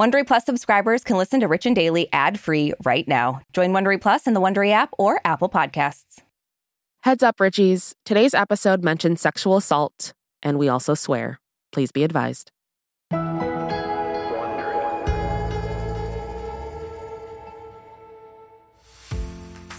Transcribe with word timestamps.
Wondery 0.00 0.26
Plus 0.26 0.46
subscribers 0.46 1.04
can 1.04 1.18
listen 1.18 1.40
to 1.40 1.46
Rich 1.46 1.66
and 1.66 1.76
Daily 1.76 2.08
ad-free 2.10 2.72
right 2.86 3.06
now. 3.06 3.42
Join 3.52 3.72
Wondery 3.72 4.00
Plus 4.00 4.26
in 4.26 4.32
the 4.32 4.40
Wondery 4.40 4.70
app 4.70 4.88
or 4.96 5.20
Apple 5.26 5.50
Podcasts. 5.50 6.22
Heads 7.02 7.22
up, 7.22 7.36
Richies. 7.36 7.92
Today's 8.06 8.32
episode 8.32 8.82
mentions 8.82 9.20
sexual 9.20 9.58
assault, 9.58 10.14
and 10.42 10.58
we 10.58 10.70
also 10.70 10.94
swear. 10.94 11.38
Please 11.70 11.92
be 11.92 12.02
advised. 12.02 12.50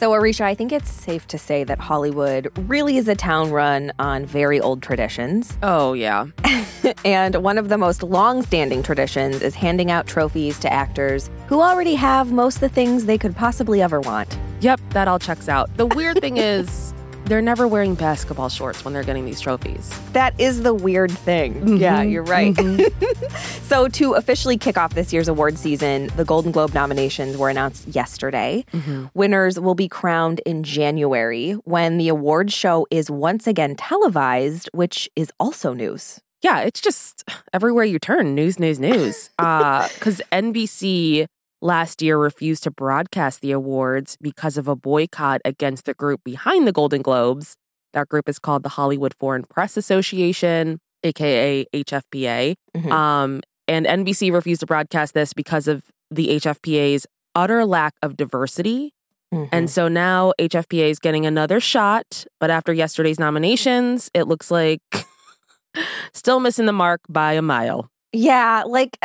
So, 0.02 0.16
Arisha, 0.16 0.46
I 0.46 0.56
think 0.56 0.72
it's 0.72 0.90
safe 0.92 1.28
to 1.28 1.38
say 1.38 1.64
that 1.64 1.78
Hollywood 1.78 2.52
really 2.68 2.98
is 2.98 3.08
a 3.08 3.14
town 3.14 3.52
run 3.52 3.92
on 4.00 4.26
very 4.26 4.60
old 4.60 4.82
traditions. 4.82 5.60
Oh, 5.64 5.94
yeah. 5.94 6.26
and 7.06 7.36
one 7.36 7.60
of 7.60 7.70
the 7.70 7.78
most 7.78 8.02
long 8.02 8.42
standing 8.42 8.82
traditions 8.82 9.44
is 9.44 9.54
handing 9.54 9.92
out 9.92 10.08
trophies 10.08 10.58
to 10.62 10.74
actors 10.74 11.30
who 11.46 11.62
already 11.62 11.94
have 11.94 12.32
most 12.32 12.56
of 12.56 12.62
the 12.62 12.70
things 12.70 13.06
they 13.06 13.20
could 13.20 13.36
possibly 13.36 13.80
ever 13.80 14.02
want. 14.02 14.40
Yep, 14.62 14.82
that 14.90 15.08
all 15.08 15.20
checks 15.20 15.48
out. 15.48 15.70
The 15.78 15.86
weird 15.86 16.20
thing 16.20 16.38
is, 16.52 16.96
they're 17.26 17.42
never 17.42 17.68
wearing 17.68 17.96
basketball 17.96 18.50
shorts 18.50 18.84
when 18.84 18.94
they're 18.94 19.04
getting 19.04 19.26
these 19.26 19.40
trophies. 19.40 19.92
That 20.14 20.40
is 20.40 20.64
the 20.64 20.74
weird 20.74 21.12
thing. 21.12 21.56
Mm-hmm. 21.56 21.78
Yeah, 21.78 22.02
you're 22.02 22.24
right. 22.24 22.54
Mm-hmm. 22.54 23.64
so, 23.64 23.88
to 23.88 24.14
officially 24.14 24.58
kick 24.58 24.78
off 24.78 24.94
this 24.94 25.14
year's 25.14 25.28
award 25.28 25.58
season, 25.58 26.10
the 26.16 26.26
Golden 26.26 26.52
Globe 26.52 26.74
nominations 26.74 27.38
were 27.38 27.50
announced 27.50 27.88
yesterday. 27.88 28.66
Mm-hmm. 28.74 29.06
Winners 29.14 29.60
will 29.60 29.76
be 29.76 29.88
crowned 29.88 30.42
in 30.46 30.64
January 30.64 31.54
when 31.64 31.98
the 31.98 32.10
award 32.10 32.52
show 32.52 32.88
is 32.92 33.10
once 33.10 33.48
again 33.48 33.76
televised, 33.76 34.70
which 34.74 35.10
is 35.16 35.32
also 35.40 35.74
news. 35.74 36.20
Yeah, 36.42 36.62
it's 36.62 36.82
just 36.82 37.24
everywhere 37.54 37.86
you 37.86 38.00
turn, 38.00 38.34
news, 38.34 38.60
news, 38.60 38.80
news. 38.80 39.30
Because 39.38 40.22
uh, 40.32 40.36
NBC 40.36 41.28
last 41.62 42.02
year 42.02 42.18
refused 42.18 42.64
to 42.64 42.72
broadcast 42.72 43.42
the 43.42 43.52
awards 43.52 44.18
because 44.20 44.58
of 44.58 44.68
a 44.68 44.76
boycott 44.76 45.42
against 45.46 45.86
the 45.86 45.94
group 45.94 46.24
behind 46.24 46.68
the 46.68 46.72
Golden 46.72 47.02
Globes. 47.02 47.56
That 47.94 48.10
group 48.10 48.28
is 48.28 48.40
called 48.40 48.64
the 48.64 48.70
Hollywood 48.70 49.14
Foreign 49.14 49.44
Press 49.44 49.78
Association, 49.78 50.80
aka 51.04 51.66
HFPA. 51.74 52.56
Mm-hmm. 52.76 52.92
Um, 52.92 53.42
and 53.68 53.86
NBC 53.86 54.34
refused 54.34 54.62
to 54.62 54.66
broadcast 54.66 55.14
this 55.14 55.34
because 55.34 55.68
of 55.68 55.84
the 56.10 56.28
HFPA's 56.40 57.06
utter 57.36 57.66
lack 57.66 57.94
of 58.02 58.18
diversity. 58.18 58.94
Mm-hmm. 59.34 59.56
And 59.56 59.70
so 59.70 59.88
now 59.88 60.34
HFPA 60.40 60.90
is 60.90 61.00
getting 61.00 61.26
another 61.26 61.60
shot, 61.60 62.26
but 62.40 62.50
after 62.50 62.74
yesterday's 62.74 63.20
nominations, 63.20 64.10
it 64.14 64.28
looks 64.28 64.52
like 64.52 64.82
still 66.14 66.42
missing 66.42 66.66
the 66.66 66.74
mark 66.74 67.02
by 67.08 67.34
a 67.34 67.42
mile. 67.42 67.90
Yeah, 68.12 68.64
like 68.68 68.98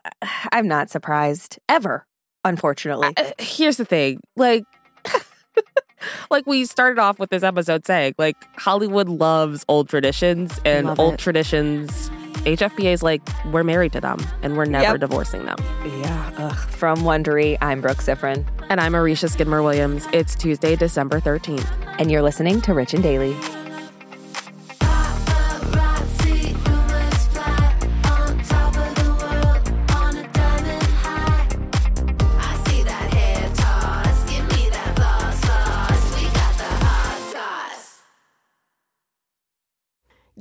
I'm 0.52 0.68
not 0.68 0.90
surprised 0.90 1.58
ever, 1.68 2.06
unfortunately. 2.44 3.12
Uh, 3.16 3.32
here's 3.38 3.76
the 3.76 3.84
thing 3.84 4.20
like, 4.36 4.64
like 6.30 6.46
we 6.46 6.64
started 6.64 7.00
off 7.00 7.18
with 7.18 7.30
this 7.30 7.42
episode 7.42 7.86
saying, 7.86 8.14
like, 8.18 8.36
Hollywood 8.58 9.08
loves 9.08 9.64
old 9.68 9.88
traditions 9.88 10.60
and 10.64 10.86
Love 10.86 11.00
old 11.00 11.14
it. 11.14 11.20
traditions. 11.20 12.10
HFPA 12.44 12.92
is 12.92 13.02
like, 13.04 13.22
we're 13.52 13.62
married 13.62 13.92
to 13.92 14.00
them 14.00 14.18
and 14.42 14.56
we're 14.56 14.64
never 14.64 14.92
yep. 14.92 15.00
divorcing 15.00 15.44
them. 15.44 15.56
Yeah. 15.84 16.32
Ugh. 16.38 16.56
From 16.70 16.98
Wondery, 16.98 17.56
I'm 17.60 17.80
Brooke 17.80 17.98
Siffrinn. 17.98 18.44
And 18.68 18.80
I'm 18.80 18.96
Arisha 18.96 19.28
Skidmore 19.28 19.62
Williams. 19.62 20.08
It's 20.12 20.34
Tuesday, 20.34 20.74
December 20.74 21.20
13th. 21.20 21.68
And 22.00 22.10
you're 22.10 22.22
listening 22.22 22.60
to 22.62 22.74
Rich 22.74 22.94
and 22.94 23.02
Daily. 23.02 23.36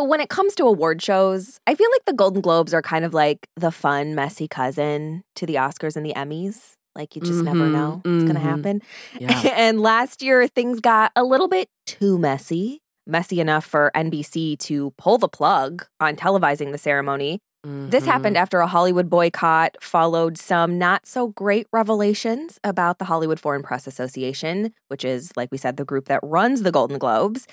So 0.00 0.04
when 0.04 0.22
it 0.22 0.30
comes 0.30 0.54
to 0.54 0.64
award 0.64 1.02
shows, 1.02 1.60
I 1.66 1.74
feel 1.74 1.90
like 1.92 2.06
the 2.06 2.14
Golden 2.14 2.40
Globes 2.40 2.72
are 2.72 2.80
kind 2.80 3.04
of 3.04 3.12
like 3.12 3.46
the 3.56 3.70
fun, 3.70 4.14
messy 4.14 4.48
cousin 4.48 5.24
to 5.36 5.44
the 5.44 5.56
Oscars 5.56 5.94
and 5.94 6.06
the 6.06 6.14
Emmys. 6.14 6.72
Like 6.94 7.14
you 7.14 7.20
just 7.20 7.34
mm-hmm, 7.34 7.44
never 7.44 7.66
know 7.66 7.90
what's 7.96 8.06
mm-hmm. 8.06 8.20
going 8.20 8.34
to 8.34 8.40
happen. 8.40 8.82
Yeah. 9.18 9.38
and 9.56 9.82
last 9.82 10.22
year 10.22 10.48
things 10.48 10.80
got 10.80 11.12
a 11.14 11.22
little 11.22 11.48
bit 11.48 11.68
too 11.86 12.18
messy. 12.18 12.80
Messy 13.06 13.40
enough 13.40 13.66
for 13.66 13.90
NBC 13.94 14.58
to 14.60 14.92
pull 14.92 15.18
the 15.18 15.28
plug 15.28 15.84
on 16.00 16.16
televising 16.16 16.72
the 16.72 16.78
ceremony. 16.78 17.40
Mm-hmm. 17.66 17.90
This 17.90 18.06
happened 18.06 18.38
after 18.38 18.60
a 18.60 18.66
Hollywood 18.66 19.10
boycott 19.10 19.76
followed 19.82 20.38
some 20.38 20.78
not 20.78 21.06
so 21.06 21.28
great 21.28 21.66
revelations 21.74 22.58
about 22.64 22.98
the 22.98 23.04
Hollywood 23.04 23.38
Foreign 23.38 23.62
Press 23.62 23.86
Association, 23.86 24.72
which 24.88 25.04
is, 25.04 25.30
like 25.36 25.52
we 25.52 25.58
said, 25.58 25.76
the 25.76 25.84
group 25.84 26.06
that 26.06 26.20
runs 26.22 26.62
the 26.62 26.72
Golden 26.72 26.96
Globes. 26.96 27.46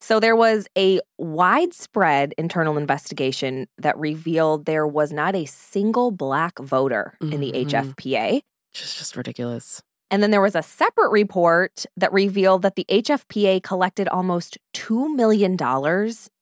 So 0.00 0.18
there 0.18 0.36
was 0.36 0.66
a 0.76 1.00
widespread 1.18 2.34
internal 2.38 2.78
investigation 2.78 3.66
that 3.78 3.98
revealed 3.98 4.64
there 4.64 4.86
was 4.86 5.12
not 5.12 5.34
a 5.34 5.44
single 5.44 6.10
black 6.10 6.58
voter 6.58 7.16
mm-hmm. 7.22 7.32
in 7.32 7.40
the 7.40 7.52
HFPA. 7.52 8.40
Just 8.72 8.98
just 8.98 9.16
ridiculous. 9.16 9.82
And 10.10 10.22
then 10.22 10.32
there 10.32 10.40
was 10.40 10.56
a 10.56 10.62
separate 10.62 11.10
report 11.10 11.86
that 11.96 12.12
revealed 12.12 12.62
that 12.62 12.74
the 12.74 12.84
HFPA 12.90 13.62
collected 13.62 14.08
almost 14.08 14.58
$2 14.74 15.14
million 15.14 15.56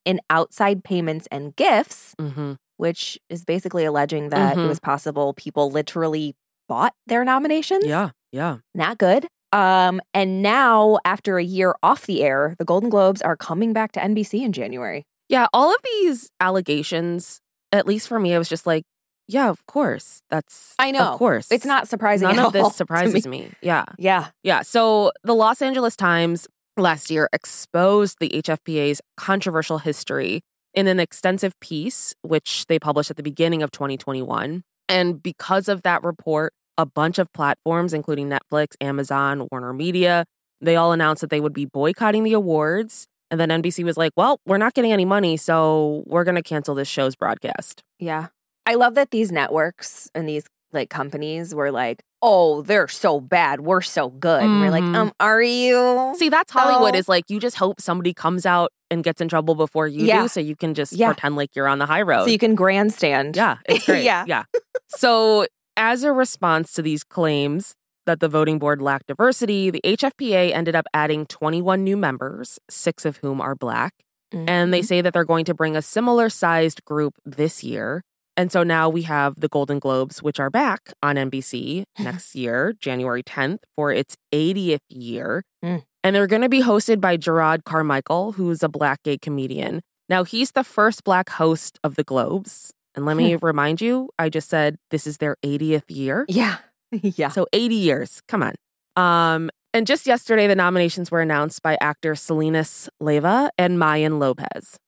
in 0.05 0.19
outside 0.29 0.83
payments 0.83 1.27
and 1.29 1.55
gifts, 1.55 2.15
mm-hmm. 2.19 2.53
which 2.77 3.19
is 3.29 3.45
basically 3.45 3.85
alleging 3.85 4.29
that 4.29 4.55
mm-hmm. 4.55 4.65
it 4.65 4.67
was 4.67 4.79
possible 4.79 5.33
people 5.35 5.69
literally 5.69 6.35
bought 6.67 6.93
their 7.05 7.23
nominations. 7.23 7.85
Yeah, 7.85 8.09
yeah. 8.31 8.57
Not 8.73 8.97
good. 8.97 9.27
Um, 9.51 10.01
and 10.13 10.41
now, 10.41 10.99
after 11.05 11.37
a 11.37 11.43
year 11.43 11.75
off 11.81 12.05
the 12.05 12.23
air, 12.23 12.55
the 12.59 12.65
Golden 12.65 12.89
Globes 12.89 13.21
are 13.21 13.35
coming 13.35 13.73
back 13.73 13.91
to 13.93 13.99
NBC 13.99 14.43
in 14.43 14.51
January. 14.51 15.05
Yeah, 15.27 15.47
all 15.53 15.71
of 15.73 15.79
these 15.83 16.29
allegations, 16.39 17.39
at 17.71 17.87
least 17.87 18.07
for 18.07 18.19
me, 18.19 18.33
I 18.33 18.37
was 18.37 18.49
just 18.49 18.67
like, 18.67 18.83
yeah, 19.27 19.49
of 19.49 19.63
course. 19.67 20.21
That's 20.31 20.73
I 20.79 20.89
know. 20.89 21.01
Of 21.01 21.19
course. 21.19 21.51
It's 21.51 21.65
not 21.65 21.87
surprising. 21.87 22.27
None 22.29 22.39
of 22.39 22.53
this 22.53 22.75
surprises 22.75 23.27
me. 23.27 23.41
me. 23.41 23.51
Yeah. 23.61 23.85
Yeah. 23.99 24.29
Yeah. 24.43 24.63
So 24.63 25.11
the 25.23 25.35
Los 25.35 25.61
Angeles 25.61 25.95
Times 25.95 26.47
last 26.77 27.11
year 27.11 27.29
exposed 27.31 28.17
the 28.19 28.29
HFPA's 28.29 29.01
controversial 29.17 29.77
history 29.77 30.41
in 30.73 30.87
an 30.87 30.99
extensive 30.99 31.59
piece, 31.59 32.15
which 32.23 32.65
they 32.67 32.79
published 32.79 33.11
at 33.11 33.17
the 33.17 33.23
beginning 33.23 33.61
of 33.61 33.69
2021. 33.69 34.63
And 34.87 35.21
because 35.21 35.67
of 35.67 35.83
that 35.83 36.03
report, 36.03 36.53
a 36.79 36.85
bunch 36.85 37.19
of 37.19 37.31
platforms, 37.33 37.93
including 37.93 38.29
Netflix, 38.29 38.69
Amazon, 38.79 39.47
Warner 39.51 39.73
Media, 39.73 40.25
they 40.61 40.77
all 40.77 40.93
announced 40.93 41.19
that 41.21 41.29
they 41.29 41.41
would 41.41 41.53
be 41.53 41.65
boycotting 41.65 42.23
the 42.23 42.33
awards. 42.33 43.05
And 43.29 43.39
then 43.39 43.49
NBC 43.49 43.83
was 43.83 43.97
like, 43.97 44.13
well, 44.15 44.39
we're 44.45 44.57
not 44.57 44.73
getting 44.73 44.93
any 44.93 45.05
money, 45.05 45.35
so 45.37 46.03
we're 46.07 46.23
going 46.23 46.35
to 46.35 46.41
cancel 46.41 46.73
this 46.73 46.87
show's 46.87 47.15
broadcast. 47.15 47.83
Yeah. 47.99 48.27
I 48.65 48.75
love 48.75 48.95
that 48.95 49.11
these 49.11 49.31
networks 49.31 50.09
and 50.15 50.27
these 50.27 50.45
like 50.71 50.89
companies 50.89 51.53
were 51.53 51.71
like, 51.71 52.01
oh, 52.21 52.61
they're 52.61 52.87
so 52.87 53.19
bad. 53.19 53.61
We're 53.61 53.81
so 53.81 54.09
good. 54.09 54.41
Mm-hmm. 54.41 54.61
We're 54.61 54.71
like, 54.71 54.83
mm-hmm. 54.83 54.95
um, 54.95 55.11
are 55.19 55.41
you? 55.41 56.13
See, 56.17 56.29
that's 56.29 56.51
Hollywood 56.51 56.95
is 56.95 57.09
like, 57.09 57.25
you 57.29 57.39
just 57.39 57.57
hope 57.57 57.81
somebody 57.81 58.13
comes 58.13 58.45
out 58.45 58.71
and 58.89 59.03
gets 59.03 59.21
in 59.21 59.27
trouble 59.27 59.55
before 59.55 59.87
you 59.87 60.05
yeah. 60.05 60.23
do. 60.23 60.27
So 60.27 60.39
you 60.39 60.55
can 60.55 60.73
just 60.73 60.93
yeah. 60.93 61.07
pretend 61.07 61.35
like 61.35 61.55
you're 61.55 61.67
on 61.67 61.79
the 61.79 61.85
high 61.85 62.01
road. 62.01 62.23
So 62.23 62.29
you 62.29 62.37
can 62.37 62.55
grandstand. 62.55 63.35
Yeah. 63.35 63.57
It's 63.67 63.85
great. 63.85 64.03
yeah. 64.03 64.25
Yeah. 64.27 64.43
So 64.87 65.45
as 65.79 66.03
a 66.03 66.11
response 66.11 66.73
to 66.73 66.83
these 66.83 67.03
claims, 67.03 67.73
that 68.05 68.19
the 68.19 68.27
voting 68.27 68.59
board 68.59 68.81
lacked 68.81 69.07
diversity, 69.07 69.69
the 69.69 69.81
HFPA 69.83 70.51
ended 70.51 70.75
up 70.75 70.85
adding 70.93 71.25
21 71.25 71.83
new 71.83 71.95
members, 71.95 72.59
six 72.69 73.05
of 73.05 73.17
whom 73.17 73.39
are 73.39 73.55
black. 73.55 73.93
Mm-hmm. 74.33 74.49
And 74.49 74.73
they 74.73 74.79
mm-hmm. 74.79 74.85
say 74.85 75.01
that 75.01 75.13
they're 75.13 75.25
going 75.25 75.45
to 75.45 75.53
bring 75.53 75.75
a 75.75 75.81
similar 75.81 76.29
sized 76.29 76.83
group 76.85 77.13
this 77.25 77.63
year. 77.63 78.03
And 78.35 78.51
so 78.51 78.63
now 78.63 78.89
we 78.89 79.03
have 79.03 79.39
the 79.39 79.47
Golden 79.47 79.79
Globes, 79.79 80.23
which 80.23 80.39
are 80.39 80.49
back 80.49 80.93
on 81.01 81.15
NBC 81.15 81.83
next 81.99 82.35
year, 82.35 82.73
January 82.79 83.23
10th, 83.23 83.59
for 83.75 83.91
its 83.91 84.15
80th 84.33 84.79
year. 84.89 85.43
Mm. 85.63 85.83
And 86.03 86.15
they're 86.15 86.27
going 86.27 86.41
to 86.41 86.49
be 86.49 86.61
hosted 86.61 86.99
by 86.99 87.17
Jerrod 87.17 87.63
Carmichael, 87.63 88.33
who's 88.33 88.63
a 88.63 88.69
black 88.69 89.03
gay 89.03 89.17
comedian. 89.17 89.81
Now, 90.07 90.23
he's 90.23 90.51
the 90.51 90.63
first 90.63 91.03
black 91.03 91.29
host 91.29 91.77
of 91.83 91.95
the 91.95 92.03
Globes. 92.03 92.71
And 92.95 93.05
let 93.05 93.17
me 93.17 93.35
remind 93.41 93.81
you, 93.81 94.09
I 94.17 94.29
just 94.29 94.49
said 94.49 94.77
this 94.89 95.07
is 95.07 95.17
their 95.17 95.37
80th 95.43 95.83
year. 95.89 96.25
Yeah. 96.27 96.57
yeah. 96.91 97.29
So 97.29 97.47
80 97.53 97.75
years. 97.75 98.21
Come 98.27 98.43
on. 98.43 98.55
Um, 98.95 99.49
and 99.73 99.85
just 99.85 100.07
yesterday, 100.07 100.47
the 100.47 100.55
nominations 100.55 101.11
were 101.11 101.21
announced 101.21 101.61
by 101.61 101.77
actor 101.79 102.13
Selenis 102.13 102.89
Leyva 103.01 103.49
and 103.57 103.77
Mayan 103.77 104.17
Lopez. 104.17 104.79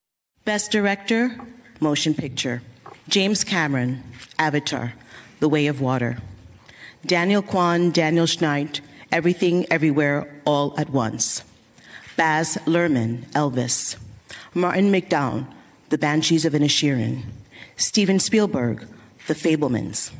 Best 0.43 0.71
Director, 0.71 1.37
Motion 1.79 2.15
Picture. 2.15 2.63
James 3.07 3.43
Cameron, 3.43 4.03
Avatar, 4.39 4.93
The 5.39 5.49
Way 5.49 5.67
of 5.67 5.81
Water. 5.81 6.17
Daniel 7.05 7.41
Kwan, 7.41 7.91
Daniel 7.91 8.25
Scheinert, 8.25 8.79
Everything 9.11 9.65
Everywhere 9.69 10.41
All 10.45 10.73
at 10.79 10.89
Once. 10.89 11.43
Baz 12.17 12.57
Luhrmann, 12.65 13.25
Elvis. 13.33 13.97
Martin 14.53 14.91
McDonagh, 14.91 15.45
The 15.89 15.97
Banshees 15.97 16.45
of 16.45 16.53
Inisherin. 16.53 17.23
Steven 17.81 18.19
Spielberg, 18.19 18.87
The 19.25 19.33
Fabelmans. 19.33 20.11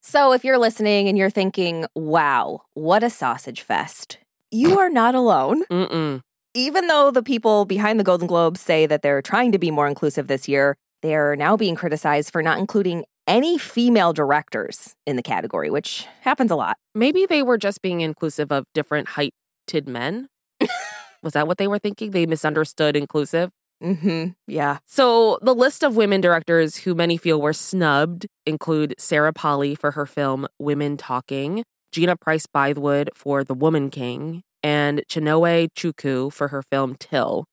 So, 0.00 0.32
if 0.32 0.44
you're 0.44 0.56
listening 0.56 1.08
and 1.08 1.18
you're 1.18 1.28
thinking, 1.28 1.84
wow, 1.94 2.62
what 2.72 3.02
a 3.02 3.10
sausage 3.10 3.60
fest, 3.60 4.16
you 4.50 4.78
are 4.78 4.88
not 4.88 5.14
alone. 5.14 5.64
Mm-mm. 5.66 6.22
Even 6.54 6.86
though 6.86 7.10
the 7.10 7.22
people 7.22 7.66
behind 7.66 8.00
the 8.00 8.04
Golden 8.04 8.26
Globes 8.26 8.62
say 8.62 8.86
that 8.86 9.02
they're 9.02 9.20
trying 9.20 9.52
to 9.52 9.58
be 9.58 9.70
more 9.70 9.86
inclusive 9.86 10.26
this 10.26 10.48
year, 10.48 10.74
they're 11.02 11.36
now 11.36 11.54
being 11.54 11.74
criticized 11.74 12.32
for 12.32 12.42
not 12.42 12.58
including 12.58 13.04
any 13.26 13.58
female 13.58 14.14
directors 14.14 14.94
in 15.06 15.16
the 15.16 15.22
category, 15.22 15.68
which 15.68 16.06
happens 16.22 16.50
a 16.50 16.56
lot. 16.56 16.78
Maybe 16.94 17.26
they 17.26 17.42
were 17.42 17.58
just 17.58 17.82
being 17.82 18.00
inclusive 18.00 18.50
of 18.50 18.64
different 18.72 19.08
heighted 19.08 19.86
men. 19.86 20.28
Was 21.22 21.34
that 21.34 21.46
what 21.46 21.58
they 21.58 21.68
were 21.68 21.78
thinking? 21.78 22.12
They 22.12 22.24
misunderstood 22.24 22.96
inclusive? 22.96 23.50
Mm-hmm. 23.82 24.28
Yeah. 24.46 24.78
So 24.86 25.38
the 25.42 25.54
list 25.54 25.82
of 25.82 25.96
women 25.96 26.20
directors 26.20 26.76
who 26.76 26.94
many 26.94 27.16
feel 27.16 27.40
were 27.40 27.52
snubbed 27.52 28.26
include 28.46 28.94
Sarah 28.98 29.32
Polley 29.32 29.74
for 29.74 29.92
her 29.92 30.06
film 30.06 30.46
Women 30.58 30.96
Talking, 30.96 31.64
Gina 31.90 32.16
Prince 32.16 32.46
Bythewood 32.46 33.08
for 33.14 33.42
The 33.44 33.54
Woman 33.54 33.90
King, 33.90 34.42
and 34.62 35.02
Chinonye 35.08 35.68
Chukwu 35.76 36.32
for 36.32 36.48
her 36.48 36.62
film 36.62 36.96
Till. 36.98 37.44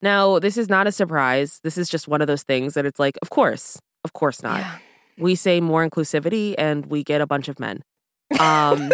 Now, 0.00 0.38
this 0.38 0.56
is 0.56 0.68
not 0.68 0.86
a 0.86 0.92
surprise. 0.92 1.58
This 1.64 1.76
is 1.76 1.88
just 1.88 2.06
one 2.06 2.20
of 2.20 2.26
those 2.28 2.44
things 2.44 2.74
that 2.74 2.86
it's 2.86 3.00
like, 3.00 3.16
of 3.22 3.30
course, 3.30 3.78
of 4.04 4.12
course 4.12 4.42
not. 4.42 4.60
Yeah. 4.60 4.78
We 5.18 5.34
say 5.34 5.60
more 5.60 5.88
inclusivity 5.88 6.54
and 6.56 6.86
we 6.86 7.02
get 7.02 7.20
a 7.20 7.26
bunch 7.26 7.48
of 7.48 7.58
men. 7.58 7.82
Um, 8.38 8.92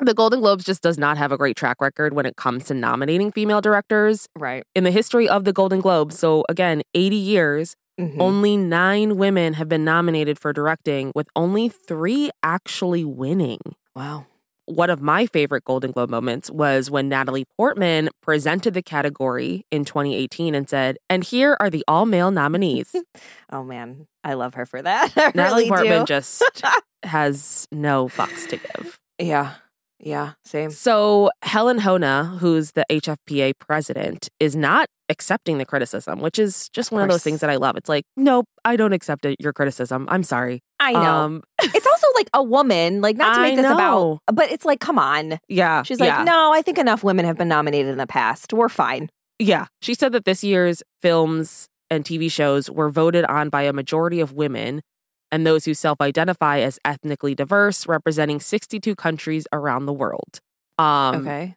the 0.00 0.14
Golden 0.14 0.40
Globes 0.40 0.64
just 0.64 0.82
does 0.82 0.98
not 0.98 1.16
have 1.16 1.32
a 1.32 1.38
great 1.38 1.56
track 1.56 1.80
record 1.80 2.14
when 2.14 2.26
it 2.26 2.36
comes 2.36 2.64
to 2.64 2.74
nominating 2.74 3.32
female 3.32 3.60
directors. 3.60 4.28
Right. 4.36 4.64
In 4.74 4.84
the 4.84 4.90
history 4.90 5.28
of 5.28 5.44
the 5.44 5.52
Golden 5.52 5.80
Globes, 5.80 6.18
so 6.18 6.44
again, 6.48 6.82
80 6.94 7.16
years, 7.16 7.76
mm-hmm. 8.00 8.20
only 8.20 8.56
nine 8.56 9.16
women 9.16 9.54
have 9.54 9.68
been 9.68 9.84
nominated 9.84 10.38
for 10.38 10.52
directing, 10.52 11.12
with 11.14 11.28
only 11.36 11.68
three 11.68 12.30
actually 12.42 13.04
winning. 13.04 13.60
Wow. 13.94 14.26
One 14.66 14.88
of 14.88 15.02
my 15.02 15.26
favorite 15.26 15.64
Golden 15.64 15.92
Globe 15.92 16.08
moments 16.08 16.50
was 16.50 16.90
when 16.90 17.08
Natalie 17.08 17.44
Portman 17.58 18.08
presented 18.22 18.72
the 18.72 18.82
category 18.82 19.66
in 19.70 19.84
2018 19.84 20.54
and 20.54 20.68
said, 20.68 20.96
And 21.10 21.22
here 21.22 21.54
are 21.60 21.68
the 21.68 21.84
all 21.86 22.06
male 22.06 22.30
nominees. 22.30 22.94
oh 23.52 23.62
man, 23.62 24.06
I 24.22 24.34
love 24.34 24.54
her 24.54 24.64
for 24.64 24.80
that. 24.80 25.12
I 25.16 25.32
Natalie 25.34 25.64
really 25.64 25.68
Portman 25.68 26.00
do. 26.00 26.06
just 26.06 26.42
has 27.02 27.68
no 27.70 28.08
fucks 28.08 28.48
to 28.48 28.56
give. 28.56 28.98
Yeah. 29.18 29.54
Yeah, 30.00 30.32
same. 30.44 30.70
So 30.70 31.30
Helen 31.42 31.78
Hoehne, 31.80 32.38
who's 32.38 32.72
the 32.72 32.84
HFPA 32.90 33.52
president, 33.58 34.28
is 34.40 34.54
not 34.54 34.88
accepting 35.08 35.58
the 35.58 35.64
criticism, 35.64 36.20
which 36.20 36.38
is 36.38 36.68
just 36.70 36.90
one 36.90 37.02
of, 37.02 37.08
of 37.08 37.14
those 37.14 37.22
things 37.22 37.40
that 37.40 37.50
I 37.50 37.56
love. 37.56 37.76
It's 37.76 37.88
like, 37.88 38.04
nope, 38.16 38.46
I 38.64 38.76
don't 38.76 38.92
accept 38.92 39.24
it, 39.24 39.36
your 39.38 39.52
criticism. 39.52 40.06
I'm 40.10 40.22
sorry. 40.22 40.60
I 40.80 40.92
know. 40.92 41.00
Um, 41.00 41.42
it's 41.62 41.86
also 41.86 42.06
like 42.16 42.28
a 42.34 42.42
woman, 42.42 43.00
like 43.00 43.16
not 43.16 43.36
to 43.36 43.40
make 43.40 43.52
I 43.54 43.56
this 43.56 43.64
know. 43.64 44.20
about, 44.26 44.36
but 44.36 44.50
it's 44.50 44.64
like, 44.64 44.80
come 44.80 44.98
on. 44.98 45.38
Yeah. 45.48 45.82
She's 45.82 46.00
like, 46.00 46.08
yeah. 46.08 46.24
no, 46.24 46.52
I 46.52 46.62
think 46.62 46.78
enough 46.78 47.04
women 47.04 47.24
have 47.24 47.36
been 47.36 47.48
nominated 47.48 47.90
in 47.90 47.98
the 47.98 48.06
past. 48.06 48.52
We're 48.52 48.68
fine. 48.68 49.10
Yeah. 49.38 49.66
She 49.82 49.94
said 49.94 50.12
that 50.12 50.24
this 50.24 50.44
year's 50.44 50.82
films 51.02 51.68
and 51.90 52.04
TV 52.04 52.30
shows 52.30 52.70
were 52.70 52.90
voted 52.90 53.24
on 53.26 53.48
by 53.50 53.62
a 53.62 53.72
majority 53.72 54.20
of 54.20 54.32
women 54.32 54.82
and 55.34 55.44
those 55.44 55.64
who 55.64 55.74
self 55.74 56.00
identify 56.00 56.60
as 56.60 56.78
ethnically 56.84 57.34
diverse, 57.34 57.88
representing 57.88 58.38
62 58.38 58.94
countries 58.94 59.48
around 59.52 59.86
the 59.86 59.92
world. 59.92 60.38
Um, 60.78 61.26
okay. 61.26 61.56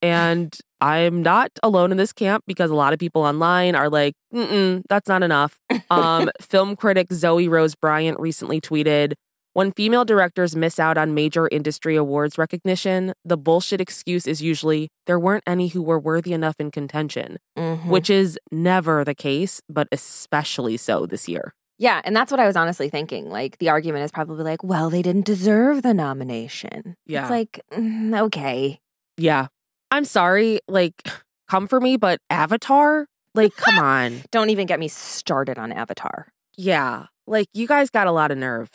and 0.00 0.56
I'm 0.80 1.20
not 1.20 1.50
alone 1.64 1.90
in 1.90 1.96
this 1.96 2.12
camp 2.12 2.44
because 2.46 2.70
a 2.70 2.74
lot 2.76 2.92
of 2.92 3.00
people 3.00 3.22
online 3.22 3.74
are 3.74 3.90
like, 3.90 4.14
that's 4.30 5.08
not 5.08 5.24
enough. 5.24 5.58
Um, 5.90 6.30
film 6.40 6.76
critic 6.76 7.12
Zoe 7.12 7.48
Rose 7.48 7.74
Bryant 7.74 8.20
recently 8.20 8.60
tweeted, 8.60 9.14
when 9.54 9.72
female 9.72 10.04
directors 10.04 10.54
miss 10.54 10.78
out 10.78 10.96
on 10.96 11.14
major 11.14 11.48
industry 11.50 11.96
awards 11.96 12.38
recognition, 12.38 13.12
the 13.24 13.36
bullshit 13.36 13.80
excuse 13.80 14.26
is 14.26 14.40
usually 14.40 14.88
there 15.06 15.18
weren't 15.18 15.44
any 15.46 15.68
who 15.68 15.82
were 15.82 15.98
worthy 15.98 16.32
enough 16.32 16.56
in 16.60 16.70
contention, 16.70 17.38
mm-hmm. 17.56 17.88
which 17.88 18.08
is 18.08 18.38
never 18.52 19.04
the 19.04 19.14
case, 19.14 19.60
but 19.68 19.88
especially 19.90 20.76
so 20.76 21.06
this 21.06 21.28
year. 21.28 21.54
Yeah, 21.78 22.00
and 22.04 22.14
that's 22.14 22.30
what 22.30 22.40
I 22.40 22.46
was 22.46 22.56
honestly 22.56 22.88
thinking. 22.88 23.28
Like 23.28 23.58
the 23.58 23.68
argument 23.68 24.04
is 24.04 24.12
probably 24.12 24.44
like, 24.44 24.62
well, 24.62 24.90
they 24.90 25.02
didn't 25.02 25.26
deserve 25.26 25.82
the 25.82 25.94
nomination. 25.94 26.96
Yeah. 27.06 27.22
It's 27.22 27.30
like, 27.30 27.60
mm, 27.72 28.18
okay. 28.26 28.80
Yeah. 29.16 29.48
I'm 29.90 30.04
sorry, 30.04 30.60
like 30.68 31.08
come 31.48 31.66
for 31.66 31.80
me, 31.80 31.96
but 31.96 32.20
Avatar? 32.30 33.06
Like 33.34 33.54
come 33.56 33.78
on. 33.84 34.22
Don't 34.30 34.50
even 34.50 34.66
get 34.66 34.78
me 34.78 34.88
started 34.88 35.58
on 35.58 35.72
Avatar. 35.72 36.28
Yeah. 36.56 37.06
Like 37.26 37.48
you 37.54 37.66
guys 37.66 37.90
got 37.90 38.06
a 38.06 38.12
lot 38.12 38.30
of 38.30 38.38
nerve. 38.38 38.68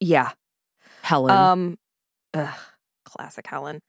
Yeah. 0.00 0.32
Helen. 1.02 1.30
Um 1.30 1.78
ugh, 2.34 2.54
classic 3.04 3.46
Helen. 3.46 3.80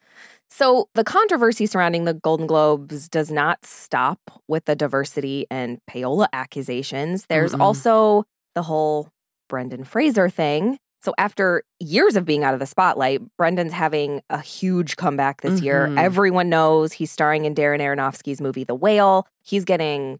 So, 0.49 0.87
the 0.95 1.03
controversy 1.03 1.65
surrounding 1.65 2.05
the 2.05 2.13
Golden 2.13 2.47
Globes 2.47 3.09
does 3.09 3.29
not 3.29 3.65
stop 3.65 4.19
with 4.47 4.63
the 4.63 4.77
diversity 4.77 5.45
and 5.51 5.79
payola 5.89 6.27
accusations. 6.31 7.25
There's 7.27 7.51
Mm-mm. 7.53 7.59
also 7.59 8.23
the 8.57 8.63
whole 8.63 9.09
Brendan 9.47 9.83
Fraser 9.83 10.29
thing. 10.29 10.79
So 11.03 11.13
after 11.19 11.63
years 11.79 12.15
of 12.15 12.25
being 12.25 12.43
out 12.43 12.55
of 12.55 12.59
the 12.59 12.65
spotlight, 12.65 13.21
Brendan's 13.37 13.71
having 13.71 14.21
a 14.31 14.41
huge 14.41 14.95
comeback 14.95 15.41
this 15.41 15.57
mm-hmm. 15.57 15.63
year. 15.63 15.95
Everyone 15.95 16.49
knows 16.49 16.93
he's 16.93 17.11
starring 17.11 17.45
in 17.45 17.53
Darren 17.53 17.79
Aronofsky's 17.79 18.41
movie 18.41 18.63
The 18.63 18.73
Whale. 18.73 19.27
He's 19.43 19.63
getting 19.63 20.19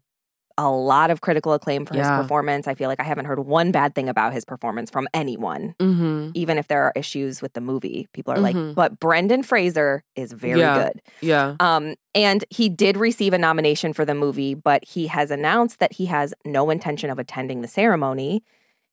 a 0.58 0.68
lot 0.68 1.10
of 1.10 1.20
critical 1.20 1.54
acclaim 1.54 1.86
for 1.86 1.94
yeah. 1.94 2.16
his 2.16 2.22
performance. 2.22 2.66
I 2.66 2.74
feel 2.74 2.88
like 2.88 3.00
I 3.00 3.04
haven't 3.04 3.24
heard 3.24 3.38
one 3.38 3.70
bad 3.70 3.94
thing 3.94 4.08
about 4.08 4.34
his 4.34 4.44
performance 4.44 4.90
from 4.90 5.08
anyone, 5.14 5.74
mm-hmm. 5.78 6.32
even 6.34 6.58
if 6.58 6.66
there 6.66 6.82
are 6.82 6.92
issues 6.96 7.40
with 7.40 7.52
the 7.54 7.60
movie. 7.60 8.08
People 8.12 8.34
are 8.34 8.38
mm-hmm. 8.38 8.66
like, 8.66 8.74
but 8.74 8.98
Brendan 8.98 9.44
Fraser 9.44 10.02
is 10.16 10.32
very 10.32 10.60
yeah. 10.60 10.82
good. 10.88 11.02
Yeah. 11.20 11.54
Um, 11.60 11.94
and 12.14 12.44
he 12.50 12.68
did 12.68 12.96
receive 12.96 13.32
a 13.32 13.38
nomination 13.38 13.92
for 13.92 14.04
the 14.04 14.14
movie, 14.14 14.54
but 14.54 14.84
he 14.84 15.06
has 15.06 15.30
announced 15.30 15.78
that 15.78 15.92
he 15.92 16.06
has 16.06 16.34
no 16.44 16.70
intention 16.70 17.08
of 17.08 17.18
attending 17.20 17.60
the 17.62 17.68
ceremony. 17.68 18.42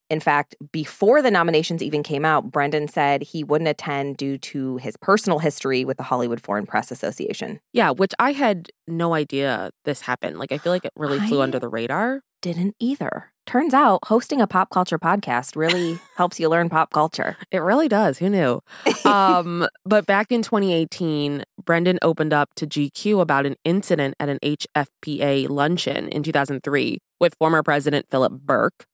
In 0.10 0.20
fact, 0.20 0.56
before 0.72 1.22
the 1.22 1.32
nominations 1.32 1.82
even 1.82 2.04
came 2.04 2.26
out, 2.26 2.52
Brendan 2.52 2.88
said 2.88 3.24
he 3.24 3.44
wouldn't 3.44 3.68
attend 3.68 4.18
due 4.18 4.38
to 4.40 4.78
his 4.78 4.96
personal 4.98 5.40
history 5.40 5.84
with 5.84 5.98
the 5.98 6.04
Hollywood 6.04 6.42
Foreign 6.42 6.66
Press 6.66 6.92
Association. 6.92 7.60
Yeah, 7.74 7.92
which 7.92 8.14
I 8.20 8.32
had 8.34 8.70
no 8.88 9.14
idea 9.16 9.72
this 9.84 10.02
happened. 10.02 10.38
Like, 10.38 10.52
I 10.52 10.58
feel 10.60 10.72
like 10.72 10.86
it 10.86 10.94
really 10.96 11.20
flew 11.20 11.42
under 11.42 11.60
the 11.60 11.70
radar. 11.70 12.22
Didn't 12.42 12.76
either. 12.80 13.32
turns 13.48 13.74
out 13.74 14.00
hosting 14.06 14.42
a 14.42 14.48
pop 14.48 14.70
culture 14.70 15.00
podcast 15.00 15.56
really 15.56 16.00
helps 16.18 16.40
you 16.40 16.48
learn 16.50 16.70
pop 16.70 16.92
culture. 16.92 17.38
It 17.52 17.60
really 17.60 17.88
does. 17.88 18.20
Who 18.20 18.30
knew? 18.30 18.62
um, 19.06 19.68
but 19.84 20.06
back 20.06 20.32
in 20.32 20.44
2018, 20.44 21.44
Brendan 21.64 21.98
opened 22.04 22.34
up 22.34 22.54
to 22.56 22.68
GQ 22.68 23.22
about 23.22 23.48
an 23.48 23.56
incident 23.64 24.14
at 24.20 24.30
an 24.30 24.38
HFPA 24.44 25.50
luncheon 25.50 26.10
in 26.10 26.22
2003 26.22 27.00
with 27.20 27.34
former 27.40 27.64
President 27.64 28.06
Philip 28.12 28.34
Berk. 28.34 28.86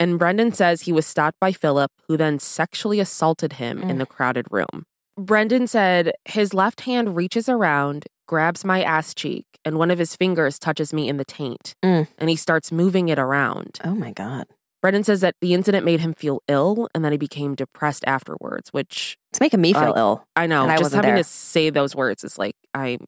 And 0.00 0.18
Brendan 0.18 0.52
says 0.52 0.82
he 0.82 0.92
was 0.92 1.06
stopped 1.06 1.38
by 1.40 1.52
Philip, 1.52 1.90
who 2.08 2.16
then 2.16 2.38
sexually 2.38 3.00
assaulted 3.00 3.54
him 3.54 3.80
mm. 3.80 3.90
in 3.90 3.98
the 3.98 4.06
crowded 4.06 4.46
room. 4.50 4.84
Brendan 5.16 5.66
said 5.66 6.12
his 6.24 6.52
left 6.52 6.82
hand 6.82 7.16
reaches 7.16 7.48
around, 7.48 8.06
grabs 8.26 8.64
my 8.64 8.82
ass 8.82 9.14
cheek, 9.14 9.46
and 9.64 9.78
one 9.78 9.90
of 9.90 9.98
his 9.98 10.16
fingers 10.16 10.58
touches 10.58 10.92
me 10.92 11.08
in 11.08 11.16
the 11.16 11.24
taint. 11.24 11.74
Mm. 11.84 12.08
And 12.18 12.30
he 12.30 12.36
starts 12.36 12.72
moving 12.72 13.08
it 13.08 13.18
around. 13.18 13.78
Oh 13.84 13.94
my 13.94 14.12
God. 14.12 14.46
Brendan 14.82 15.04
says 15.04 15.22
that 15.22 15.34
the 15.40 15.54
incident 15.54 15.86
made 15.86 16.00
him 16.00 16.12
feel 16.12 16.42
ill 16.46 16.88
and 16.94 17.02
then 17.02 17.12
he 17.12 17.16
became 17.16 17.54
depressed 17.54 18.04
afterwards, 18.06 18.68
which. 18.70 19.16
It's 19.32 19.40
making 19.40 19.62
me 19.62 19.72
feel 19.72 19.94
uh, 19.94 19.98
ill. 19.98 20.24
I 20.36 20.46
know. 20.46 20.66
Just 20.76 20.94
having 20.94 21.14
there. 21.14 21.18
to 21.18 21.24
say 21.24 21.70
those 21.70 21.96
words 21.96 22.22
is 22.22 22.36
like, 22.36 22.54
I 22.74 22.98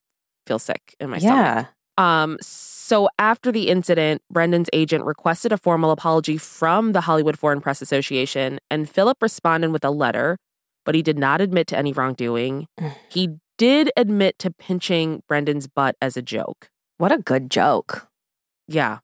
feel 0.46 0.58
sick 0.58 0.94
in 0.98 1.10
my 1.10 1.18
yeah. 1.18 1.52
stomach. 1.52 1.66
Um, 1.98 2.38
so 2.40 3.08
after 3.18 3.50
the 3.50 3.68
incident, 3.68 4.22
Brendan's 4.30 4.68
agent 4.72 5.04
requested 5.04 5.52
a 5.52 5.58
formal 5.58 5.90
apology 5.90 6.38
from 6.38 6.92
the 6.92 7.02
Hollywood 7.02 7.38
Foreign 7.38 7.60
Press 7.60 7.82
Association, 7.82 8.60
and 8.70 8.88
Philip 8.88 9.20
responded 9.20 9.72
with 9.72 9.84
a 9.84 9.90
letter, 9.90 10.38
but 10.84 10.94
he 10.94 11.02
did 11.02 11.18
not 11.18 11.40
admit 11.40 11.66
to 11.68 11.76
any 11.76 11.92
wrongdoing. 11.92 12.68
he 13.08 13.38
did 13.58 13.90
admit 13.96 14.38
to 14.38 14.50
pinching 14.50 15.22
Brendan's 15.26 15.66
butt 15.66 15.96
as 16.00 16.16
a 16.16 16.22
joke. 16.22 16.68
What 16.98 17.12
a 17.12 17.18
good 17.18 17.50
joke. 17.50 18.08
Yeah. 18.68 18.98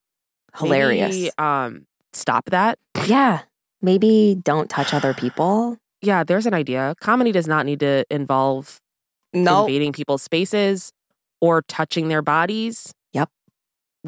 Hilarious. 0.56 1.16
Maybe, 1.16 1.30
um, 1.38 1.86
stop 2.12 2.50
that. 2.50 2.78
Yeah. 3.06 3.40
Maybe 3.80 4.38
don't 4.42 4.70
touch 4.70 4.94
other 4.94 5.14
people. 5.18 5.78
Yeah, 6.02 6.24
there's 6.24 6.46
an 6.46 6.54
idea. 6.54 6.94
Comedy 7.00 7.32
does 7.32 7.46
not 7.46 7.64
need 7.64 7.80
to 7.80 8.04
involve 8.10 8.80
no. 9.32 9.60
invading 9.60 9.92
people's 9.92 10.22
spaces 10.22 10.92
or 11.42 11.60
touching 11.60 12.08
their 12.08 12.22
bodies. 12.22 12.94
Yep. 13.12 13.28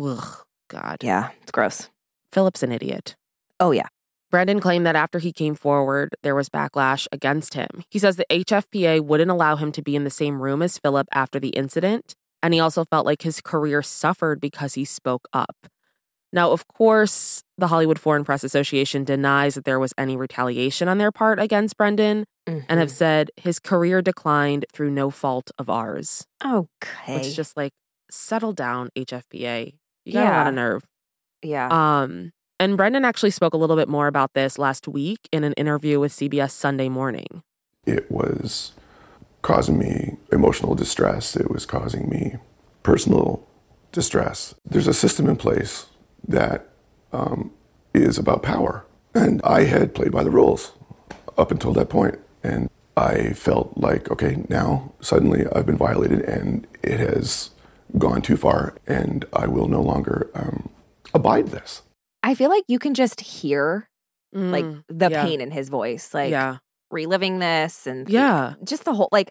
Ugh, 0.00 0.38
God. 0.68 0.98
Yeah, 1.02 1.30
it's 1.42 1.52
gross. 1.52 1.90
Philip's 2.32 2.62
an 2.62 2.72
idiot. 2.72 3.16
Oh, 3.60 3.72
yeah. 3.72 3.88
Brendan 4.30 4.60
claimed 4.60 4.86
that 4.86 4.96
after 4.96 5.18
he 5.18 5.32
came 5.32 5.54
forward, 5.54 6.16
there 6.22 6.34
was 6.34 6.48
backlash 6.48 7.06
against 7.12 7.54
him. 7.54 7.84
He 7.90 7.98
says 7.98 8.16
the 8.16 8.26
HFPA 8.30 9.00
wouldn't 9.00 9.30
allow 9.30 9.56
him 9.56 9.70
to 9.72 9.82
be 9.82 9.94
in 9.94 10.04
the 10.04 10.10
same 10.10 10.40
room 10.40 10.62
as 10.62 10.78
Philip 10.78 11.06
after 11.12 11.38
the 11.38 11.50
incident, 11.50 12.14
and 12.42 12.54
he 12.54 12.60
also 12.60 12.84
felt 12.84 13.06
like 13.06 13.22
his 13.22 13.40
career 13.40 13.82
suffered 13.82 14.40
because 14.40 14.74
he 14.74 14.84
spoke 14.84 15.28
up. 15.32 15.68
Now, 16.34 16.50
of 16.50 16.66
course, 16.66 17.44
the 17.58 17.68
Hollywood 17.68 17.96
Foreign 17.96 18.24
Press 18.24 18.42
Association 18.42 19.04
denies 19.04 19.54
that 19.54 19.64
there 19.64 19.78
was 19.78 19.94
any 19.96 20.16
retaliation 20.16 20.88
on 20.88 20.98
their 20.98 21.12
part 21.12 21.38
against 21.38 21.76
Brendan 21.76 22.24
mm-hmm. 22.44 22.66
and 22.68 22.80
have 22.80 22.88
mm-hmm. 22.88 22.96
said 22.96 23.30
his 23.36 23.60
career 23.60 24.02
declined 24.02 24.66
through 24.72 24.90
no 24.90 25.10
fault 25.10 25.52
of 25.60 25.70
ours. 25.70 26.26
Okay. 26.44 27.14
Which 27.14 27.26
is 27.28 27.36
just 27.36 27.56
like, 27.56 27.70
settle 28.10 28.52
down, 28.52 28.88
HFPA. 28.98 29.74
You 30.04 30.12
got 30.12 30.24
yeah. 30.24 30.34
a 30.34 30.38
lot 30.38 30.46
of 30.48 30.54
nerve. 30.54 30.84
Yeah. 31.42 31.68
Um, 31.70 32.32
and 32.58 32.76
Brendan 32.76 33.04
actually 33.04 33.30
spoke 33.30 33.54
a 33.54 33.56
little 33.56 33.76
bit 33.76 33.88
more 33.88 34.08
about 34.08 34.32
this 34.34 34.58
last 34.58 34.88
week 34.88 35.20
in 35.30 35.44
an 35.44 35.52
interview 35.52 36.00
with 36.00 36.12
CBS 36.12 36.50
Sunday 36.50 36.88
Morning. 36.88 37.44
It 37.86 38.10
was 38.10 38.72
causing 39.42 39.78
me 39.78 40.16
emotional 40.32 40.74
distress. 40.74 41.36
It 41.36 41.48
was 41.48 41.64
causing 41.64 42.08
me 42.08 42.38
personal 42.82 43.46
distress. 43.92 44.56
There's 44.64 44.88
a 44.88 44.94
system 44.94 45.28
in 45.28 45.36
place 45.36 45.86
that 46.28 46.68
um, 47.12 47.52
is 47.92 48.18
about 48.18 48.42
power. 48.42 48.84
And 49.14 49.40
I 49.42 49.64
had 49.64 49.94
played 49.94 50.12
by 50.12 50.24
the 50.24 50.30
rules 50.30 50.72
up 51.38 51.50
until 51.50 51.72
that 51.74 51.88
point. 51.88 52.18
And 52.42 52.68
I 52.96 53.32
felt 53.32 53.76
like, 53.76 54.10
okay, 54.10 54.44
now 54.48 54.92
suddenly 55.00 55.46
I've 55.54 55.66
been 55.66 55.76
violated 55.76 56.20
and 56.22 56.66
it 56.82 57.00
has 57.00 57.50
gone 57.98 58.22
too 58.22 58.36
far 58.36 58.76
and 58.86 59.24
I 59.32 59.46
will 59.46 59.68
no 59.68 59.80
longer 59.80 60.30
um, 60.34 60.68
abide 61.12 61.48
this. 61.48 61.82
I 62.22 62.34
feel 62.34 62.50
like 62.50 62.64
you 62.68 62.78
can 62.78 62.94
just 62.94 63.20
hear 63.20 63.88
mm, 64.34 64.50
like 64.50 64.64
the 64.88 65.10
yeah. 65.10 65.24
pain 65.24 65.40
in 65.40 65.50
his 65.50 65.68
voice, 65.68 66.14
like 66.14 66.30
yeah. 66.30 66.58
reliving 66.90 67.38
this 67.38 67.86
and 67.86 68.08
yeah, 68.08 68.54
just 68.64 68.84
the 68.84 68.94
whole 68.94 69.08
like. 69.12 69.30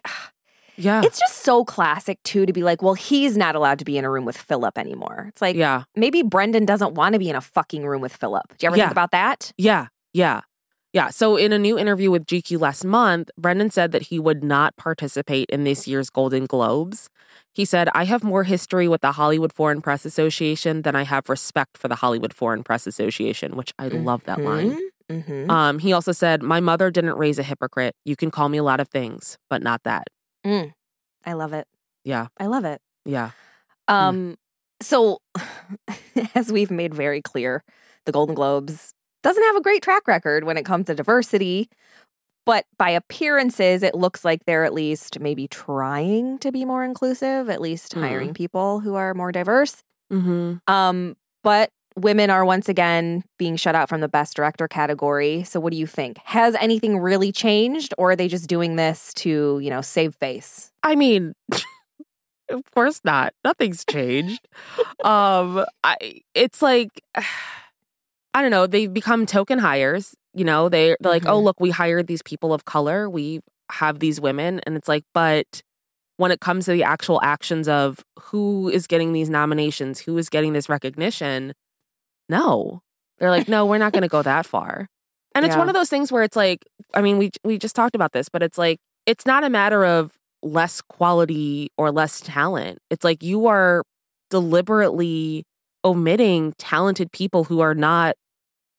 Yeah. 0.76 1.02
It's 1.04 1.18
just 1.18 1.42
so 1.42 1.64
classic 1.64 2.22
too 2.22 2.46
to 2.46 2.52
be 2.52 2.62
like, 2.62 2.82
well, 2.82 2.94
he's 2.94 3.36
not 3.36 3.54
allowed 3.54 3.78
to 3.78 3.84
be 3.84 3.98
in 3.98 4.04
a 4.04 4.10
room 4.10 4.24
with 4.24 4.36
Philip 4.36 4.76
anymore. 4.78 5.26
It's 5.28 5.42
like, 5.42 5.56
yeah. 5.56 5.84
maybe 5.94 6.22
Brendan 6.22 6.64
doesn't 6.66 6.94
want 6.94 7.12
to 7.12 7.18
be 7.18 7.28
in 7.28 7.36
a 7.36 7.40
fucking 7.40 7.86
room 7.86 8.00
with 8.00 8.14
Philip. 8.14 8.48
Do 8.58 8.64
you 8.64 8.68
ever 8.68 8.76
yeah. 8.76 8.84
think 8.84 8.92
about 8.92 9.10
that? 9.12 9.52
Yeah. 9.56 9.88
Yeah. 10.12 10.42
Yeah. 10.92 11.10
So, 11.10 11.36
in 11.36 11.52
a 11.52 11.58
new 11.58 11.76
interview 11.76 12.10
with 12.10 12.24
GQ 12.24 12.60
last 12.60 12.84
month, 12.84 13.28
Brendan 13.36 13.70
said 13.70 13.90
that 13.90 14.02
he 14.02 14.20
would 14.20 14.44
not 14.44 14.76
participate 14.76 15.50
in 15.50 15.64
this 15.64 15.88
year's 15.88 16.08
Golden 16.08 16.46
Globes. 16.46 17.10
He 17.52 17.64
said, 17.64 17.88
I 17.94 18.04
have 18.04 18.22
more 18.22 18.44
history 18.44 18.86
with 18.86 19.00
the 19.00 19.12
Hollywood 19.12 19.52
Foreign 19.52 19.82
Press 19.82 20.04
Association 20.04 20.82
than 20.82 20.94
I 20.94 21.02
have 21.02 21.28
respect 21.28 21.76
for 21.78 21.88
the 21.88 21.96
Hollywood 21.96 22.32
Foreign 22.32 22.62
Press 22.62 22.86
Association, 22.86 23.56
which 23.56 23.72
I 23.78 23.88
mm-hmm. 23.88 24.04
love 24.04 24.22
that 24.24 24.40
line. 24.40 24.78
Mm-hmm. 25.10 25.50
Um, 25.50 25.78
he 25.80 25.92
also 25.92 26.12
said, 26.12 26.42
My 26.42 26.60
mother 26.60 26.90
didn't 26.90 27.16
raise 27.16 27.38
a 27.38 27.42
hypocrite. 27.42 27.94
You 28.04 28.16
can 28.16 28.30
call 28.30 28.48
me 28.48 28.58
a 28.58 28.62
lot 28.62 28.80
of 28.80 28.88
things, 28.88 29.36
but 29.50 29.62
not 29.62 29.82
that. 29.82 30.04
Mm. 30.44 30.72
I 31.24 31.32
love 31.32 31.52
it. 31.52 31.66
Yeah. 32.04 32.26
I 32.38 32.46
love 32.46 32.64
it. 32.64 32.80
Yeah. 33.04 33.30
Um, 33.88 34.32
mm. 34.32 34.36
so 34.82 35.18
as 36.34 36.52
we've 36.52 36.70
made 36.70 36.94
very 36.94 37.22
clear, 37.22 37.64
the 38.06 38.12
Golden 38.12 38.34
Globes 38.34 38.94
doesn't 39.22 39.42
have 39.42 39.56
a 39.56 39.62
great 39.62 39.82
track 39.82 40.06
record 40.06 40.44
when 40.44 40.56
it 40.56 40.64
comes 40.64 40.86
to 40.86 40.94
diversity. 40.94 41.68
But 42.46 42.66
by 42.76 42.90
appearances, 42.90 43.82
it 43.82 43.94
looks 43.94 44.22
like 44.22 44.44
they're 44.44 44.64
at 44.64 44.74
least 44.74 45.18
maybe 45.18 45.48
trying 45.48 46.38
to 46.40 46.52
be 46.52 46.66
more 46.66 46.84
inclusive, 46.84 47.48
at 47.48 47.60
least 47.60 47.94
mm 47.94 48.04
hiring 48.04 48.34
people 48.34 48.80
who 48.80 48.96
are 48.96 49.14
more 49.14 49.32
diverse. 49.32 49.82
Mm-hmm. 50.12 50.56
Um, 50.72 51.16
but 51.42 51.70
women 51.96 52.30
are 52.30 52.44
once 52.44 52.68
again 52.68 53.22
being 53.38 53.56
shut 53.56 53.74
out 53.74 53.88
from 53.88 54.00
the 54.00 54.08
best 54.08 54.36
director 54.36 54.66
category. 54.66 55.44
So 55.44 55.60
what 55.60 55.72
do 55.72 55.78
you 55.78 55.86
think? 55.86 56.18
Has 56.24 56.54
anything 56.56 56.98
really 56.98 57.32
changed 57.32 57.94
or 57.98 58.12
are 58.12 58.16
they 58.16 58.28
just 58.28 58.48
doing 58.48 58.76
this 58.76 59.12
to, 59.14 59.58
you 59.62 59.70
know, 59.70 59.80
save 59.80 60.14
face? 60.16 60.72
I 60.82 60.96
mean, 60.96 61.34
of 62.50 62.62
course 62.74 63.00
not. 63.04 63.32
Nothing's 63.44 63.84
changed. 63.84 64.46
um 65.04 65.64
I 65.82 66.22
it's 66.34 66.62
like 66.62 66.90
I 68.36 68.42
don't 68.42 68.50
know, 68.50 68.66
they've 68.66 68.92
become 68.92 69.26
token 69.26 69.60
hires. 69.60 70.14
You 70.34 70.44
know, 70.44 70.68
they 70.68 70.96
they're 70.98 71.12
like, 71.12 71.22
oh, 71.22 71.26
mm-hmm. 71.26 71.34
"Oh, 71.36 71.40
look, 71.40 71.60
we 71.60 71.70
hired 71.70 72.08
these 72.08 72.22
people 72.22 72.52
of 72.52 72.64
color. 72.64 73.08
We 73.08 73.38
have 73.70 74.00
these 74.00 74.20
women." 74.20 74.58
And 74.66 74.76
it's 74.76 74.88
like, 74.88 75.04
"But 75.14 75.62
when 76.16 76.32
it 76.32 76.40
comes 76.40 76.64
to 76.64 76.72
the 76.72 76.82
actual 76.82 77.20
actions 77.22 77.68
of 77.68 78.04
who 78.18 78.68
is 78.68 78.88
getting 78.88 79.12
these 79.12 79.30
nominations, 79.30 80.00
who 80.00 80.18
is 80.18 80.28
getting 80.28 80.52
this 80.52 80.68
recognition, 80.68 81.54
no. 82.28 82.82
They're 83.18 83.30
like, 83.30 83.48
"No, 83.48 83.66
we're 83.66 83.78
not 83.78 83.92
going 83.92 84.02
to 84.02 84.08
go 84.08 84.22
that 84.22 84.46
far." 84.46 84.88
And 85.34 85.44
it's 85.44 85.54
yeah. 85.54 85.58
one 85.58 85.68
of 85.68 85.74
those 85.74 85.88
things 85.88 86.12
where 86.12 86.22
it's 86.22 86.36
like, 86.36 86.64
I 86.94 87.02
mean, 87.02 87.18
we 87.18 87.30
we 87.42 87.58
just 87.58 87.76
talked 87.76 87.94
about 87.94 88.12
this, 88.12 88.28
but 88.28 88.42
it's 88.42 88.58
like 88.58 88.78
it's 89.06 89.26
not 89.26 89.44
a 89.44 89.50
matter 89.50 89.84
of 89.84 90.12
less 90.42 90.80
quality 90.80 91.70
or 91.76 91.90
less 91.90 92.20
talent. 92.20 92.78
It's 92.90 93.04
like 93.04 93.22
you 93.22 93.46
are 93.46 93.82
deliberately 94.30 95.44
omitting 95.84 96.54
talented 96.58 97.12
people 97.12 97.44
who 97.44 97.60
are 97.60 97.74
not 97.74 98.16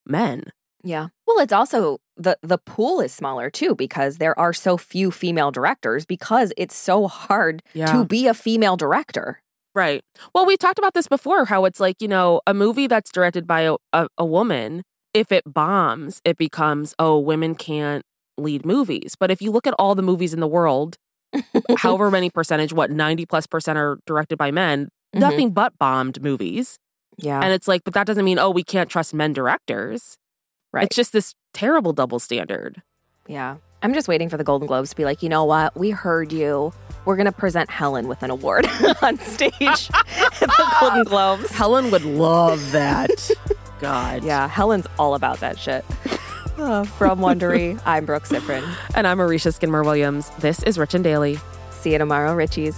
men. 0.05 0.43
Yeah. 0.83 1.07
Well, 1.27 1.39
it's 1.39 1.53
also 1.53 1.97
the 2.15 2.37
the 2.41 2.59
pool 2.59 3.01
is 3.01 3.11
smaller 3.11 3.49
too 3.49 3.75
because 3.75 4.17
there 4.17 4.37
are 4.39 4.53
so 4.53 4.77
few 4.77 5.11
female 5.11 5.51
directors 5.51 6.05
because 6.05 6.53
it's 6.57 6.75
so 6.75 7.07
hard 7.07 7.63
yeah. 7.73 7.91
to 7.91 8.05
be 8.05 8.27
a 8.27 8.33
female 8.33 8.77
director. 8.77 9.41
Right. 9.75 10.01
Well, 10.33 10.45
we 10.45 10.55
talked 10.55 10.79
about 10.79 10.93
this 10.93 11.07
before 11.07 11.45
how 11.45 11.65
it's 11.65 11.81
like, 11.81 12.01
you 12.01 12.07
know, 12.07 12.41
a 12.47 12.53
movie 12.53 12.87
that's 12.87 13.11
directed 13.11 13.45
by 13.45 13.61
a, 13.61 13.75
a, 13.91 14.07
a 14.17 14.25
woman, 14.25 14.83
if 15.13 15.33
it 15.33 15.43
bombs, 15.45 16.21
it 16.23 16.37
becomes, 16.37 16.95
oh, 16.97 17.19
women 17.19 17.55
can't 17.55 18.03
lead 18.37 18.65
movies. 18.65 19.15
But 19.19 19.31
if 19.31 19.41
you 19.41 19.51
look 19.51 19.67
at 19.67 19.73
all 19.77 19.93
the 19.93 20.01
movies 20.01 20.33
in 20.33 20.39
the 20.39 20.47
world, 20.47 20.97
however 21.77 22.09
many 22.09 22.29
percentage, 22.29 22.71
what, 22.71 22.89
90 22.89 23.25
plus 23.25 23.45
percent 23.47 23.77
are 23.77 23.99
directed 24.07 24.37
by 24.37 24.49
men, 24.49 24.85
mm-hmm. 24.85 25.19
nothing 25.19 25.51
but 25.51 25.77
bombed 25.77 26.23
movies. 26.23 26.79
Yeah. 27.17 27.41
And 27.41 27.51
it's 27.51 27.67
like, 27.67 27.83
but 27.83 27.93
that 27.93 28.07
doesn't 28.07 28.25
mean, 28.25 28.39
oh, 28.39 28.49
we 28.49 28.63
can't 28.63 28.89
trust 28.89 29.13
men 29.13 29.33
directors. 29.33 30.17
Right. 30.71 30.85
It's 30.85 30.95
just 30.95 31.11
this 31.11 31.35
terrible 31.53 31.91
double 31.91 32.19
standard. 32.19 32.81
Yeah. 33.27 33.57
I'm 33.85 33.93
just 33.93 34.07
waiting 34.07 34.29
for 34.29 34.37
the 34.37 34.43
Golden 34.43 34.67
Globes 34.67 34.89
to 34.89 34.95
be 34.95 35.05
like, 35.05 35.21
you 35.21 35.29
know 35.29 35.45
what? 35.45 35.77
We 35.77 35.91
heard 35.91 36.33
you. 36.33 36.73
We're 37.05 37.15
going 37.15 37.27
to 37.27 37.31
present 37.31 37.69
Helen 37.69 38.07
with 38.07 38.23
an 38.23 38.31
award 38.31 38.65
on 39.03 39.19
stage 39.19 39.53
at 39.61 40.39
the 40.39 40.75
Golden 40.79 41.03
Globes. 41.03 41.51
Helen 41.51 41.91
would 41.91 42.03
love 42.03 42.71
that. 42.71 43.29
God. 43.79 44.23
Yeah. 44.23 44.47
Helen's 44.47 44.87
all 44.97 45.13
about 45.13 45.39
that 45.41 45.59
shit. 45.59 45.85
Uh, 46.57 46.83
from 46.83 47.19
Wondery, 47.19 47.79
I'm 47.85 48.07
Brooke 48.07 48.23
Siffrinn. 48.23 48.67
And 48.95 49.05
I'm 49.05 49.21
Arisha 49.21 49.51
Skidmore 49.51 49.83
Williams. 49.83 50.31
This 50.39 50.63
is 50.63 50.79
Rich 50.79 50.95
and 50.95 51.03
Daily. 51.03 51.37
See 51.69 51.91
you 51.91 51.99
tomorrow, 51.99 52.35
Richies. 52.35 52.73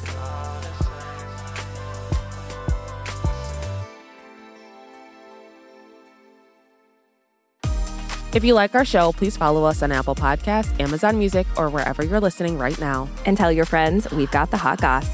If 8.34 8.44
you 8.44 8.54
like 8.54 8.76
our 8.76 8.84
show, 8.86 9.14
please 9.14 9.38
follow 9.38 9.64
us 9.64 9.82
on 9.82 9.92
Apple 9.92 10.14
Podcasts, 10.14 10.78
Amazon 10.80 11.18
Music, 11.18 11.48
or 11.58 11.70
wherever 11.70 12.04
you're 12.04 12.20
listening 12.20 12.58
right 12.58 12.78
now. 12.80 13.08
And 13.26 13.38
tell 13.38 13.52
your 13.52 13.66
friends 13.66 14.10
we've 14.12 14.32
got 14.32 14.52
the 14.52 14.58
hot 14.58 14.82
goss. 14.82 15.10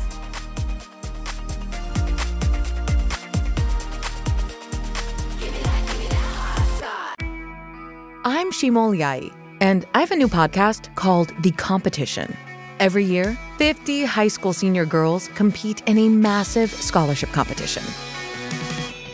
I'm 8.25 8.51
Shimol 8.51 8.97
Yai, 8.97 9.29
and 9.61 9.85
I 9.93 9.99
have 9.99 10.11
a 10.11 10.15
new 10.15 10.27
podcast 10.27 10.93
called 10.95 11.33
The 11.41 11.51
Competition. 11.51 12.35
Every 12.79 13.05
year, 13.05 13.37
50 13.57 14.05
high 14.05 14.27
school 14.27 14.53
senior 14.53 14.85
girls 14.85 15.27
compete 15.35 15.83
in 15.87 15.97
a 15.97 16.09
massive 16.09 16.71
scholarship 16.71 17.31
competition. 17.31 17.83